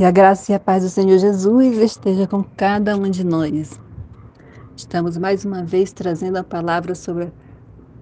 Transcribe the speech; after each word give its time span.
Que 0.00 0.04
a 0.06 0.10
graça 0.10 0.50
e 0.50 0.54
a 0.54 0.58
paz 0.58 0.82
do 0.82 0.88
Senhor 0.88 1.18
Jesus 1.18 1.76
esteja 1.76 2.26
com 2.26 2.42
cada 2.42 2.96
um 2.96 3.10
de 3.10 3.22
nós. 3.22 3.78
Estamos 4.74 5.18
mais 5.18 5.44
uma 5.44 5.62
vez 5.62 5.92
trazendo 5.92 6.38
a 6.38 6.42
palavra 6.42 6.94
sobre 6.94 7.30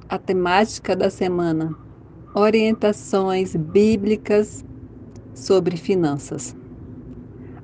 a 0.09 0.17
temática 0.17 0.95
da 0.95 1.11
semana: 1.11 1.75
orientações 2.33 3.57
bíblicas 3.57 4.65
sobre 5.35 5.77
finanças. 5.77 6.55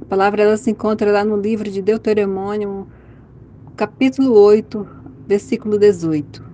A 0.03 0.05
palavra 0.05 0.43
ela 0.43 0.57
se 0.57 0.73
encontra 0.73 1.13
lá 1.13 1.25
no 1.25 1.37
livro 1.37 1.71
de 1.71 1.81
Deuteronômio, 1.81 2.89
capítulo 3.77 4.37
8, 4.37 4.85
versículo 5.29 5.79
18. 5.79 6.45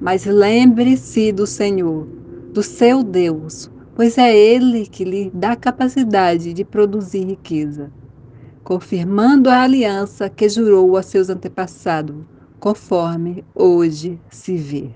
Mas 0.00 0.24
lembre-se 0.24 1.30
do 1.30 1.46
Senhor, 1.46 2.08
do 2.52 2.60
seu 2.60 3.04
Deus, 3.04 3.70
pois 3.94 4.16
é 4.18 4.36
Ele 4.36 4.86
que 4.86 5.04
lhe 5.04 5.30
dá 5.32 5.54
capacidade 5.54 6.52
de 6.52 6.64
produzir 6.64 7.24
riqueza, 7.24 7.90
confirmando 8.64 9.50
a 9.50 9.62
aliança 9.62 10.28
que 10.30 10.48
jurou 10.48 10.96
a 10.96 11.02
seus 11.02 11.28
antepassados, 11.28 12.16
conforme 12.58 13.44
hoje 13.54 14.18
se 14.30 14.56
vê. 14.56 14.90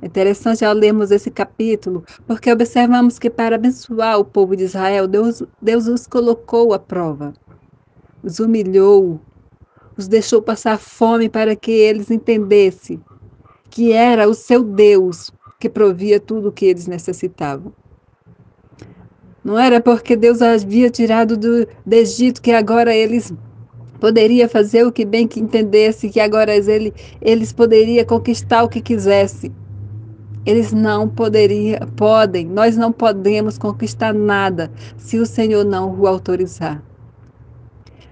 É 0.00 0.06
interessante 0.06 0.64
ao 0.64 0.72
lermos 0.72 1.10
esse 1.10 1.30
capítulo, 1.30 2.04
porque 2.26 2.52
observamos 2.52 3.18
que 3.18 3.28
para 3.28 3.56
abençoar 3.56 4.18
o 4.18 4.24
povo 4.24 4.54
de 4.54 4.64
Israel, 4.64 5.08
Deus, 5.08 5.42
Deus 5.60 5.88
os 5.88 6.06
colocou 6.06 6.72
à 6.72 6.78
prova, 6.78 7.34
os 8.22 8.38
humilhou, 8.38 9.20
os 9.96 10.06
deixou 10.06 10.40
passar 10.40 10.78
fome 10.78 11.28
para 11.28 11.56
que 11.56 11.72
eles 11.72 12.10
entendessem 12.10 13.02
que 13.70 13.92
era 13.92 14.28
o 14.28 14.34
seu 14.34 14.62
Deus 14.62 15.30
que 15.58 15.68
provia 15.68 16.20
tudo 16.20 16.48
o 16.48 16.52
que 16.52 16.66
eles 16.66 16.86
necessitavam. 16.86 17.72
Não 19.44 19.58
era 19.58 19.80
porque 19.80 20.14
Deus 20.14 20.40
havia 20.40 20.88
tirado 20.88 21.36
do, 21.36 21.66
do 21.84 21.94
Egito 21.94 22.40
que 22.40 22.52
agora 22.52 22.94
eles 22.94 23.32
poderia 23.98 24.48
fazer 24.48 24.84
o 24.86 24.92
que 24.92 25.04
bem 25.04 25.26
que 25.26 25.40
entendesse, 25.40 26.10
que 26.10 26.20
agora 26.20 26.54
ele, 26.54 26.94
eles 27.20 27.52
poderiam 27.52 28.04
conquistar 28.04 28.62
o 28.62 28.68
que 28.68 28.80
quisesse. 28.80 29.50
Eles 30.46 30.72
não 30.72 31.08
poderiam, 31.08 31.80
podem, 31.96 32.46
nós 32.46 32.76
não 32.76 32.92
podemos 32.92 33.58
conquistar 33.58 34.14
nada 34.14 34.70
se 34.96 35.18
o 35.18 35.26
Senhor 35.26 35.64
não 35.64 35.92
o 35.98 36.06
autorizar. 36.06 36.80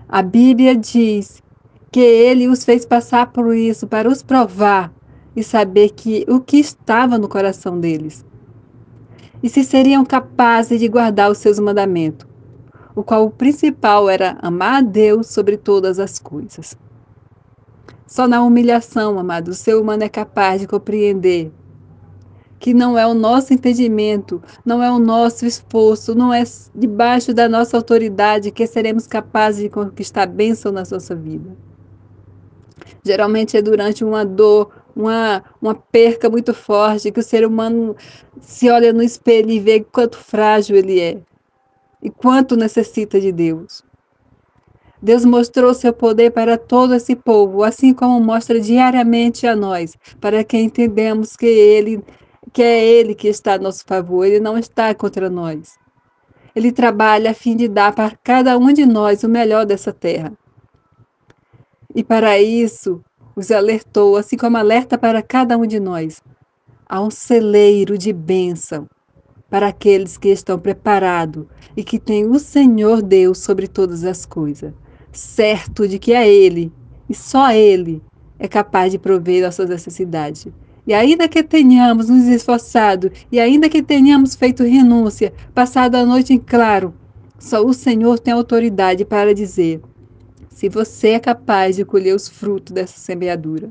A 0.09 0.21
Bíblia 0.21 0.77
diz 0.77 1.41
que 1.93 2.01
ele 2.01 2.49
os 2.49 2.65
fez 2.65 2.85
passar 2.85 3.33
por 3.33 3.55
isso 3.55 3.87
para 3.87 4.09
os 4.09 4.23
provar 4.23 4.96
e 5.37 5.45
saber 5.45 5.91
que 5.91 6.25
o 6.27 6.41
que 6.41 6.57
estava 6.57 7.19
no 7.19 7.29
coração 7.29 7.79
deles. 7.79 8.25
E 9.43 9.49
se 9.51 9.63
seriam 9.63 10.05
capazes 10.05 10.81
de 10.81 10.89
guardar 10.89 11.31
os 11.31 11.39
seus 11.39 11.59
mandamentos, 11.59 12.27
o 12.95 13.05
qual 13.05 13.27
o 13.27 13.31
principal 13.31 14.09
era 14.09 14.39
amar 14.41 14.79
a 14.79 14.81
Deus 14.81 15.27
sobre 15.27 15.59
todas 15.59 16.01
as 16.01 16.19
coisas. 16.19 16.75
Só 18.07 18.27
na 18.27 18.43
humilhação, 18.43 19.19
amado, 19.19 19.49
o 19.49 19.55
ser 19.55 19.75
humano 19.75 20.03
é 20.03 20.09
capaz 20.09 20.63
de 20.63 20.67
compreender 20.67 21.53
que 22.59 22.73
não 22.73 22.99
é 22.99 23.07
o 23.07 23.15
nosso 23.15 23.53
entendimento, 23.53 24.43
não 24.65 24.83
é 24.83 24.91
o 24.91 24.99
nosso 24.99 25.45
esforço, 25.45 26.15
não 26.15 26.33
é 26.33 26.43
debaixo 26.75 27.35
da 27.35 27.49
nossa 27.49 27.77
autoridade 27.77 28.51
que 28.51 28.67
seremos 28.67 29.07
capazes 29.07 29.63
de 29.63 29.69
conquistar 29.69 30.27
bênção 30.27 30.73
na 30.73 30.83
nossa 30.91 31.15
vida. 31.15 31.51
Geralmente 33.05 33.57
é 33.57 33.63
durante 33.63 34.05
uma 34.05 34.25
dor, 34.25 34.71
uma, 34.97 35.45
uma 35.61 35.75
perca 35.75 36.31
muito 36.31 36.55
forte, 36.55 37.13
que 37.13 37.21
o 37.21 37.23
ser 37.23 37.47
humano 37.47 37.95
se 38.41 38.71
olha 38.71 38.93
no 38.95 39.03
espelho 39.03 39.51
e 39.51 39.61
vê 39.61 39.81
quanto 39.81 40.17
frágil 40.17 40.75
ele 40.75 40.99
é 40.99 41.19
e 42.03 42.09
quanto 42.09 42.57
necessita 42.57 43.21
de 43.21 43.31
Deus. 43.31 43.85
Deus 45.03 45.25
mostrou 45.25 45.75
seu 45.75 45.93
poder 45.93 46.31
para 46.31 46.57
todo 46.57 46.95
esse 46.95 47.15
povo, 47.15 47.63
assim 47.63 47.93
como 47.93 48.19
mostra 48.19 48.59
diariamente 48.59 49.47
a 49.47 49.55
nós, 49.55 49.95
para 50.21 50.43
que 50.43 50.57
entendamos 50.57 51.37
que 51.37 51.47
ele 51.47 52.03
que 52.53 52.63
é 52.63 52.83
ele 52.83 53.15
que 53.15 53.29
está 53.29 53.55
a 53.55 53.59
nosso 53.59 53.85
favor, 53.85 54.25
ele 54.25 54.41
não 54.41 54.57
está 54.57 54.95
contra 54.95 55.29
nós. 55.29 55.77
Ele 56.55 56.73
trabalha 56.73 57.33
a 57.33 57.35
fim 57.35 57.55
de 57.55 57.69
dar 57.69 57.95
para 57.95 58.17
cada 58.25 58.57
um 58.57 58.73
de 58.73 58.87
nós 58.87 59.23
o 59.23 59.29
melhor 59.29 59.67
dessa 59.67 59.93
terra. 59.93 60.33
E 61.95 62.03
para 62.03 62.39
isso, 62.41 63.05
os 63.37 63.51
alertou, 63.51 64.17
assim 64.17 64.35
como 64.35 64.57
alerta 64.57 64.97
para 64.97 65.21
cada 65.21 65.59
um 65.59 65.67
de 65.67 65.79
nós. 65.79 66.23
Há 66.89 67.03
um 67.03 67.11
celeiro 67.11 67.99
de 67.99 68.11
bênção 68.11 68.89
para 69.51 69.69
aqueles 69.69 70.17
que 70.17 70.29
estão 70.29 70.59
preparados 70.59 71.45
e 71.77 71.85
que 71.85 71.99
têm 71.99 72.25
o 72.25 72.39
Senhor 72.39 73.03
Deus 73.03 73.39
sobre 73.39 73.69
todas 73.69 74.05
as 74.05 74.25
coisas, 74.25 74.73
certo 75.13 75.87
de 75.87 75.99
que 75.99 76.15
é 76.15 76.27
Ele 76.27 76.73
e 77.11 77.15
só 77.15 77.53
Ele 77.53 78.03
é 78.39 78.49
capaz 78.49 78.91
de 78.91 78.99
prover 78.99 79.45
nossas 79.45 79.69
necessidades. 79.69 80.49
E 80.87 80.95
ainda 80.95 81.29
que 81.29 81.43
tenhamos 81.43 82.09
nos 82.09 82.25
esforçado, 82.29 83.13
e 83.31 83.39
ainda 83.39 83.69
que 83.69 83.83
tenhamos 83.83 84.35
feito 84.35 84.63
renúncia, 84.63 85.35
passado 85.53 85.97
a 85.97 86.07
noite 86.07 86.33
em 86.33 86.39
claro, 86.39 86.95
só 87.39 87.63
o 87.63 87.75
Senhor 87.75 88.19
tem 88.19 88.33
autoridade 88.33 89.05
para 89.05 89.35
dizer: 89.35 89.83
se 90.57 90.71
você 90.71 91.09
é 91.09 91.21
capaz 91.21 91.77
de 91.77 91.85
colher 91.85 92.15
os 92.15 92.31
frutos 92.31 92.73
dessa 92.73 92.99
semeadura, 92.99 93.69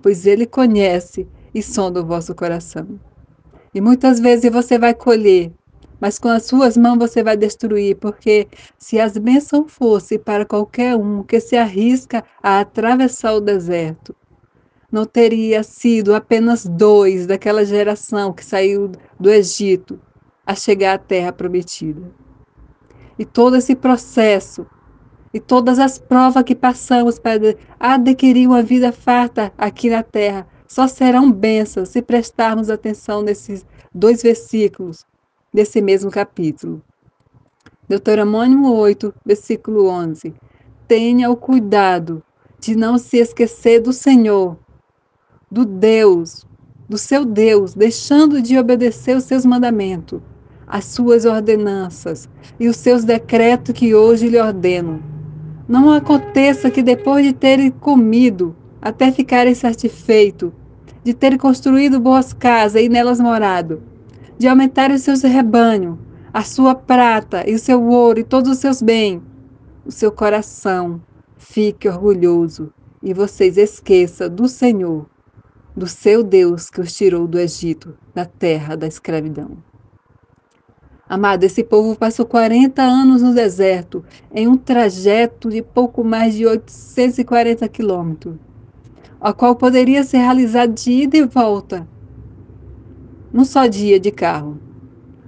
pois 0.00 0.24
Ele 0.24 0.46
conhece 0.46 1.26
e 1.52 1.60
sonda 1.60 2.00
o 2.00 2.06
vosso 2.06 2.32
coração. 2.32 2.86
E 3.74 3.80
muitas 3.80 4.20
vezes 4.20 4.48
você 4.48 4.78
vai 4.78 4.94
colher, 4.94 5.50
mas 6.00 6.16
com 6.16 6.28
as 6.28 6.44
suas 6.44 6.76
mãos 6.76 6.96
você 6.96 7.24
vai 7.24 7.36
destruir, 7.36 7.96
porque 7.96 8.46
se 8.78 9.00
as 9.00 9.18
bênçãos 9.18 9.72
fossem 9.72 10.16
para 10.16 10.46
qualquer 10.46 10.94
um 10.94 11.24
que 11.24 11.40
se 11.40 11.56
arrisca 11.56 12.22
a 12.40 12.60
atravessar 12.60 13.34
o 13.34 13.40
deserto, 13.40 14.14
não 14.92 15.04
teria 15.04 15.64
sido 15.64 16.14
apenas 16.14 16.64
dois 16.64 17.26
daquela 17.26 17.64
geração 17.64 18.32
que 18.32 18.44
saiu 18.44 18.92
do 19.18 19.28
Egito 19.28 19.98
a 20.46 20.54
chegar 20.54 20.94
à 20.94 20.98
terra 20.98 21.32
prometida. 21.32 22.12
E 23.18 23.24
todo 23.24 23.56
esse 23.56 23.74
processo 23.74 24.64
e 25.32 25.38
todas 25.38 25.78
as 25.78 25.98
provas 25.98 26.42
que 26.42 26.54
passamos 26.54 27.18
para 27.18 27.56
adquirir 27.78 28.46
uma 28.46 28.62
vida 28.62 28.92
farta 28.92 29.52
aqui 29.58 29.90
na 29.90 30.02
terra 30.02 30.46
só 30.66 30.86
serão 30.86 31.30
bênçãos 31.30 31.90
se 31.90 32.02
prestarmos 32.02 32.70
atenção 32.70 33.22
nesses 33.22 33.64
dois 33.94 34.22
versículos 34.22 35.04
desse 35.52 35.80
mesmo 35.80 36.10
capítulo. 36.10 36.82
Deuteronômio 37.88 38.70
8, 38.70 39.14
versículo 39.24 39.88
11. 39.88 40.34
Tenha 40.86 41.30
o 41.30 41.36
cuidado 41.36 42.22
de 42.60 42.76
não 42.76 42.98
se 42.98 43.16
esquecer 43.16 43.80
do 43.80 43.92
Senhor, 43.92 44.58
do 45.50 45.64
Deus, 45.64 46.46
do 46.86 46.98
seu 46.98 47.24
Deus, 47.24 47.74
deixando 47.74 48.42
de 48.42 48.58
obedecer 48.58 49.16
os 49.16 49.24
seus 49.24 49.46
mandamentos, 49.46 50.20
as 50.66 50.84
suas 50.84 51.24
ordenanças 51.24 52.28
e 52.60 52.68
os 52.68 52.76
seus 52.76 53.04
decretos 53.04 53.74
que 53.74 53.94
hoje 53.94 54.28
lhe 54.28 54.38
ordeno 54.38 55.17
não 55.68 55.92
aconteça 55.92 56.70
que 56.70 56.82
depois 56.82 57.24
de 57.26 57.34
terem 57.34 57.70
comido, 57.70 58.56
até 58.80 59.12
ficarem 59.12 59.54
satisfeitos, 59.54 60.50
de 61.04 61.12
terem 61.12 61.36
construído 61.36 62.00
boas 62.00 62.32
casas 62.32 62.82
e 62.82 62.88
nelas 62.88 63.20
morado, 63.20 63.82
de 64.38 64.48
aumentarem 64.48 64.96
os 64.96 65.02
seus 65.02 65.22
rebanhos, 65.22 65.98
a 66.32 66.42
sua 66.42 66.74
prata 66.74 67.48
e 67.48 67.54
o 67.54 67.58
seu 67.58 67.84
ouro 67.84 68.20
e 68.20 68.24
todos 68.24 68.50
os 68.50 68.58
seus 68.58 68.80
bens, 68.80 69.20
o 69.84 69.92
seu 69.92 70.10
coração 70.10 71.00
fique 71.36 71.86
orgulhoso 71.86 72.72
e 73.02 73.12
vocês 73.12 73.58
esqueçam 73.58 74.28
do 74.28 74.48
Senhor, 74.48 75.06
do 75.76 75.86
seu 75.86 76.22
Deus 76.22 76.70
que 76.70 76.80
os 76.80 76.92
tirou 76.94 77.26
do 77.26 77.38
Egito, 77.38 77.94
da 78.14 78.24
terra 78.24 78.74
da 78.74 78.86
escravidão. 78.86 79.67
Amado, 81.08 81.44
esse 81.44 81.64
povo 81.64 81.96
passou 81.96 82.26
40 82.26 82.82
anos 82.82 83.22
no 83.22 83.32
deserto, 83.32 84.04
em 84.30 84.46
um 84.46 84.58
trajeto 84.58 85.48
de 85.48 85.62
pouco 85.62 86.04
mais 86.04 86.34
de 86.34 86.44
840 86.44 87.66
quilômetros, 87.66 88.34
a 89.18 89.32
qual 89.32 89.56
poderia 89.56 90.04
ser 90.04 90.18
realizado 90.18 90.74
de 90.74 90.90
ida 90.90 91.16
e 91.16 91.24
volta, 91.24 91.88
num 93.32 93.46
só 93.46 93.66
dia 93.66 93.98
de 93.98 94.10
carro, 94.10 94.58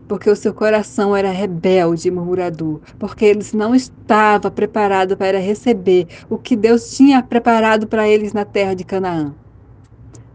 porque 0.07 0.29
o 0.29 0.37
seu 0.37 0.53
coração 0.53 1.17
era 1.17 1.31
rebelde 1.31 2.09
e 2.09 2.11
murmurador, 2.11 2.81
porque 2.99 3.25
eles 3.25 3.55
não 3.55 3.75
estavam 3.75 4.51
preparados 4.51 5.17
para 5.17 5.39
receber 5.39 6.07
o 6.29 6.37
que 6.37 6.57
Deus 6.57 6.95
tinha 6.95 7.23
preparado 7.23 7.87
para 7.87 8.07
eles 8.07 8.35
na 8.35 8.45
terra 8.45 8.75
de 8.75 8.85
Canaã. 8.85 9.35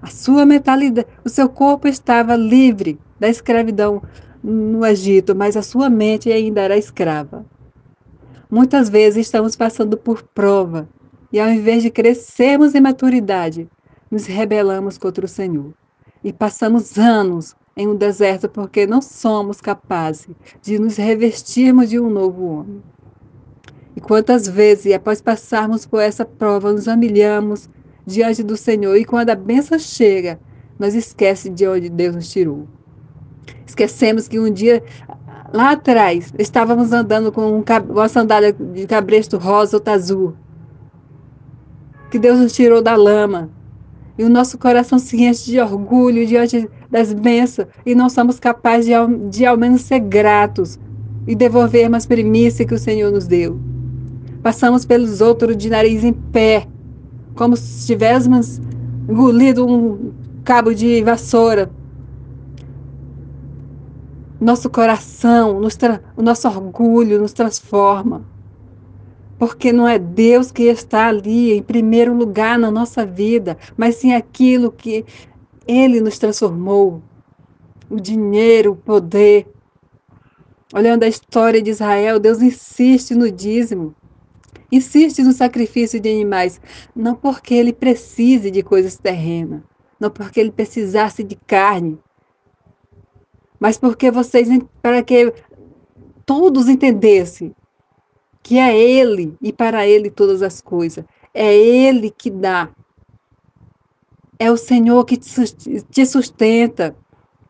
A 0.02 0.08
sua 0.08 0.44
mentalidade, 0.44 1.08
o 1.24 1.30
seu 1.30 1.48
corpo 1.48 1.88
estava 1.88 2.36
livre 2.36 2.98
da 3.20 3.30
escravidão 3.30 4.02
no 4.48 4.86
Egito, 4.86 5.36
mas 5.36 5.58
a 5.58 5.64
sua 5.64 5.90
mente 5.90 6.32
ainda 6.32 6.62
era 6.62 6.78
escrava. 6.78 7.44
Muitas 8.50 8.90
vezes 8.90 9.26
estamos 9.26 9.56
passando 9.56 9.98
por 9.98 10.22
prova 10.22 10.88
e, 11.34 11.40
ao 11.40 11.50
invés 11.50 11.82
de 11.82 11.90
crescermos 11.90 12.76
em 12.76 12.80
maturidade, 12.80 13.68
nos 14.12 14.28
rebelamos 14.28 15.00
contra 15.00 15.26
o 15.26 15.28
Senhor 15.28 15.74
e 16.24 16.32
passamos 16.32 16.96
anos 17.00 17.56
em 17.76 17.88
um 17.88 17.96
deserto 17.96 18.48
porque 18.48 18.86
não 18.86 19.02
somos 19.02 19.60
capazes 19.60 20.30
de 20.62 20.78
nos 20.78 20.96
revestirmos 20.96 21.90
de 21.90 22.00
um 22.00 22.10
novo 22.10 22.46
homem. 22.46 22.84
E 23.96 24.02
quantas 24.02 24.48
vezes, 24.48 24.94
após 24.94 25.22
passarmos 25.22 25.88
por 25.88 26.02
essa 26.02 26.24
prova, 26.24 26.72
nos 26.72 26.86
humilhamos 26.86 27.68
diante 28.06 28.44
do 28.44 28.56
Senhor 28.56 28.96
e 28.96 29.06
quando 29.06 29.32
a 29.32 29.36
bênção 29.36 29.80
chega, 29.80 30.40
nós 30.78 30.94
esquecemos 30.94 31.58
de 31.58 31.68
onde 31.68 31.90
Deus 31.90 32.16
nos 32.16 32.30
tirou. 32.30 32.68
Esquecemos 33.66 34.28
que 34.28 34.40
um 34.40 34.50
dia, 34.52 34.84
lá 35.54 35.72
atrás, 35.72 36.34
estávamos 36.38 36.92
andando 36.92 37.32
com 37.32 37.64
uma 37.90 38.08
sandália 38.08 38.54
de 38.54 38.88
cabresto 38.88 39.38
rosa 39.38 39.78
ou 39.78 39.94
azul. 39.94 40.34
Que 42.10 42.20
Deus 42.20 42.40
nos 42.40 42.54
tirou 42.54 42.82
da 42.82 42.96
lama. 42.96 43.50
E 44.18 44.24
o 44.24 44.30
nosso 44.30 44.58
coração 44.58 44.98
se 44.98 45.22
enche 45.22 45.52
de 45.52 45.60
orgulho 45.60 46.26
diante 46.26 46.70
das 46.90 47.12
bênçãos 47.12 47.68
e 47.86 47.94
não 47.94 48.10
somos 48.10 48.40
capazes 48.40 48.86
de, 48.86 49.30
de 49.30 49.46
ao 49.46 49.58
menos 49.58 49.82
ser 49.82 50.00
gratos 50.00 50.80
e 51.28 51.36
devolvermos 51.36 51.98
as 51.98 52.06
primícias 52.06 52.68
que 52.68 52.74
o 52.74 52.80
Senhor 52.80 53.12
nos 53.12 53.28
deu. 53.28 53.60
Passamos 54.42 54.86
pelos 54.86 55.22
outros 55.22 55.58
de 55.58 55.70
nariz 55.70 56.04
em 56.04 56.14
pé, 56.14 56.68
como 57.36 57.58
se 57.58 57.88
tivéssemos 57.88 58.62
engolido 59.10 59.68
um 59.68 60.14
cabo 60.44 60.74
de 60.74 61.02
vassoura. 61.04 61.70
Nosso 64.46 64.70
coração, 64.70 65.60
o 66.16 66.22
nosso 66.22 66.48
orgulho 66.48 67.20
nos 67.20 67.34
transforma. 67.34 68.24
Porque 69.40 69.74
não 69.74 69.88
é 69.88 69.98
Deus 69.98 70.52
que 70.52 70.66
está 70.66 71.08
ali 71.08 71.54
em 71.54 71.64
primeiro 71.64 72.14
lugar 72.14 72.60
na 72.60 72.70
nossa 72.70 73.04
vida, 73.04 73.58
mas 73.76 73.96
sim 73.96 74.14
aquilo 74.14 74.72
que 74.72 75.04
Ele 75.68 76.00
nos 76.00 76.20
transformou. 76.20 77.02
O 77.90 78.00
dinheiro, 78.00 78.74
o 78.74 78.76
poder. 78.76 79.48
Olhando 80.72 81.02
a 81.02 81.08
história 81.08 81.60
de 81.60 81.72
Israel, 81.72 82.20
Deus 82.20 82.40
insiste 82.40 83.16
no 83.16 83.32
dízimo. 83.32 83.96
Insiste 84.72 85.24
no 85.24 85.34
sacrifício 85.34 86.00
de 86.00 86.08
animais, 86.08 86.62
não 86.96 87.16
porque 87.16 87.56
ele 87.56 87.74
precise 87.74 88.52
de 88.52 88.62
coisas 88.62 88.96
terrenas, 88.96 89.62
não 90.00 90.12
porque 90.12 90.40
ele 90.40 90.52
precisasse 90.52 91.24
de 91.24 91.36
carne, 91.36 91.98
mas 93.60 93.78
porque 93.78 94.12
vocês, 94.12 94.48
para 94.82 95.02
que 95.04 95.34
todos 96.26 96.68
entendessem 96.68 97.56
que 98.46 98.60
é 98.60 98.78
Ele 98.78 99.36
e 99.42 99.52
para 99.52 99.88
Ele 99.88 100.10
todas 100.12 100.44
as 100.44 100.62
coisas. 100.62 101.04
É 101.34 101.52
Ele 101.52 102.12
que 102.12 102.30
dá. 102.30 102.70
É 104.38 104.52
o 104.52 104.58
Senhor 104.58 105.04
que 105.04 105.18
te 105.18 106.06
sustenta. 106.06 106.96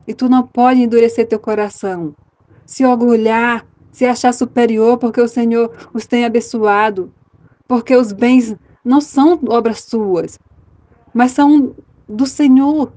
E 0.08 0.14
tu 0.14 0.30
não 0.30 0.48
pode 0.48 0.82
endurecer 0.82 1.28
teu 1.28 1.40
coração, 1.40 2.16
se 2.66 2.86
orgulhar, 2.86 3.66
se 3.92 4.06
achar 4.06 4.34
superior 4.34 4.98
porque 4.98 5.20
o 5.20 5.28
Senhor 5.28 5.90
os 5.94 6.06
tem 6.06 6.24
abençoado. 6.24 7.12
Porque 7.68 7.94
os 7.96 8.14
bens 8.14 8.56
não 8.84 9.02
são 9.02 9.38
obras 9.50 9.82
suas, 9.82 10.40
mas 11.14 11.32
são 11.32 11.76
do 12.08 12.26
Senhor. 12.26 12.94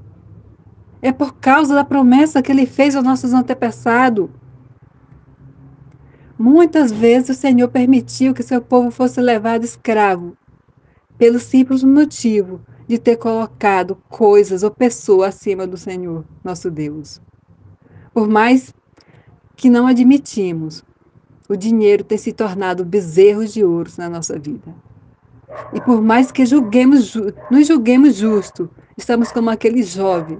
É 1.01 1.11
por 1.11 1.35
causa 1.35 1.73
da 1.73 1.83
promessa 1.83 2.41
que 2.41 2.51
ele 2.51 2.65
fez 2.65 2.95
aos 2.95 3.05
nossos 3.05 3.33
antepassados. 3.33 4.29
Muitas 6.37 6.91
vezes 6.91 7.29
o 7.29 7.39
Senhor 7.39 7.67
permitiu 7.69 8.33
que 8.33 8.43
seu 8.43 8.61
povo 8.61 8.91
fosse 8.91 9.19
levado 9.19 9.63
escravo, 9.63 10.37
pelo 11.17 11.39
simples 11.39 11.83
motivo 11.83 12.61
de 12.87 12.97
ter 12.97 13.17
colocado 13.17 13.97
coisas 14.09 14.63
ou 14.63 14.71
pessoas 14.71 15.35
acima 15.35 15.67
do 15.67 15.77
Senhor, 15.77 16.25
nosso 16.43 16.71
Deus. 16.71 17.21
Por 18.13 18.27
mais 18.27 18.73
que 19.55 19.69
não 19.69 19.85
admitimos, 19.85 20.83
o 21.47 21.55
dinheiro 21.55 22.03
tem 22.03 22.17
se 22.17 22.31
tornado 22.31 22.85
bezerros 22.85 23.53
de 23.53 23.63
ouro 23.63 23.91
na 23.97 24.09
nossa 24.09 24.39
vida. 24.39 24.73
E 25.73 25.81
por 25.81 26.01
mais 26.01 26.31
que 26.31 26.45
julguemos, 26.45 27.15
nos 27.51 27.67
julguemos 27.67 28.15
justo, 28.15 28.69
estamos 28.97 29.31
como 29.31 29.49
aquele 29.49 29.83
jovem, 29.83 30.39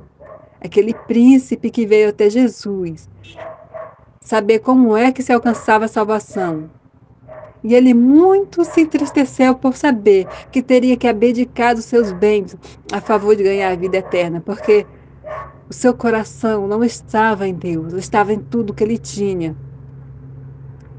aquele 0.61 0.93
príncipe 0.93 1.69
que 1.69 1.85
veio 1.85 2.09
até 2.09 2.29
Jesus 2.29 3.09
saber 4.29 4.59
como 4.59 4.95
é 4.95 5.11
que 5.11 5.23
se 5.23 5.33
alcançava 5.33 5.85
a 5.85 5.87
salvação. 5.87 6.69
E 7.63 7.73
ele 7.73 7.95
muito 7.95 8.63
se 8.63 8.81
entristeceu 8.81 9.55
por 9.55 9.75
saber 9.75 10.27
que 10.51 10.61
teria 10.61 10.95
que 10.95 11.07
abdicar 11.07 11.73
dos 11.73 11.85
seus 11.85 12.11
bens 12.11 12.55
a 12.91 13.01
favor 13.01 13.35
de 13.35 13.41
ganhar 13.41 13.71
a 13.71 13.75
vida 13.75 13.97
eterna, 13.97 14.39
porque 14.39 14.85
o 15.67 15.73
seu 15.73 15.95
coração 15.95 16.67
não 16.67 16.83
estava 16.83 17.47
em 17.47 17.55
Deus, 17.55 17.93
estava 17.93 18.31
em 18.31 18.39
tudo 18.39 18.73
que 18.73 18.83
ele 18.83 18.99
tinha. 18.99 19.55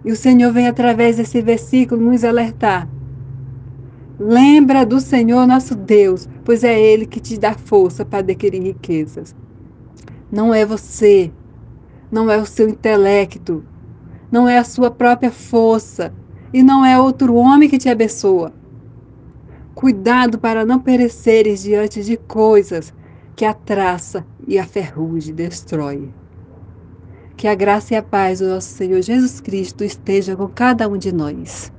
E 0.04 0.10
o 0.10 0.16
Senhor 0.16 0.52
vem 0.52 0.66
através 0.66 1.16
desse 1.16 1.40
versículo 1.40 2.02
nos 2.02 2.24
alertar. 2.24 2.88
Lembra 4.18 4.84
do 4.84 5.00
Senhor 5.00 5.46
nosso 5.46 5.74
Deus, 5.74 6.28
pois 6.44 6.64
é 6.64 6.78
Ele 6.78 7.06
que 7.06 7.20
te 7.20 7.38
dá 7.38 7.54
força 7.54 8.04
para 8.04 8.18
adquirir 8.18 8.62
riquezas. 8.62 9.34
Não 10.30 10.54
é 10.54 10.64
você, 10.64 11.32
não 12.10 12.30
é 12.30 12.36
o 12.36 12.46
seu 12.46 12.68
intelecto, 12.68 13.64
não 14.30 14.48
é 14.48 14.58
a 14.58 14.64
sua 14.64 14.90
própria 14.90 15.30
força 15.30 16.12
e 16.52 16.62
não 16.62 16.84
é 16.84 16.98
outro 16.98 17.34
homem 17.34 17.68
que 17.68 17.78
te 17.78 17.88
abençoa. 17.88 18.52
Cuidado 19.74 20.38
para 20.38 20.64
não 20.64 20.78
pereceres 20.78 21.62
diante 21.62 22.04
de 22.04 22.16
coisas 22.16 22.92
que 23.34 23.44
a 23.44 23.54
traça 23.54 24.24
e 24.46 24.58
a 24.58 24.64
ferrugem 24.64 25.34
destrói. 25.34 26.10
Que 27.36 27.48
a 27.48 27.54
graça 27.54 27.94
e 27.94 27.96
a 27.96 28.02
paz 28.02 28.40
do 28.40 28.48
nosso 28.48 28.68
Senhor 28.68 29.00
Jesus 29.00 29.40
Cristo 29.40 29.82
esteja 29.82 30.36
com 30.36 30.46
cada 30.46 30.88
um 30.88 30.96
de 30.98 31.10
nós. 31.10 31.72